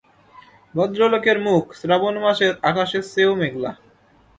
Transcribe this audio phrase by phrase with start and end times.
[0.75, 3.71] ভদ্রলোকের মুখ শ্রাবণ মাসের আকাশের চেয়েও মেঘলা।